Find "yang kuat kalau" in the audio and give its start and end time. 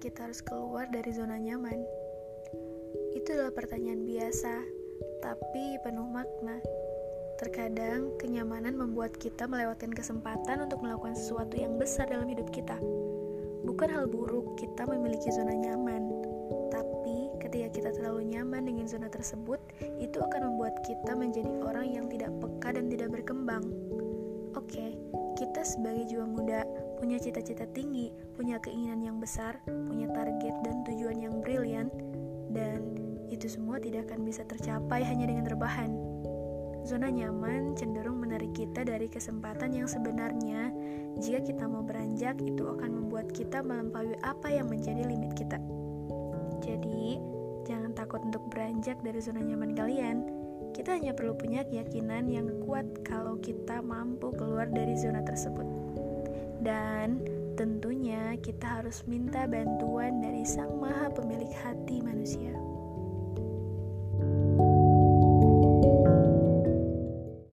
52.30-53.36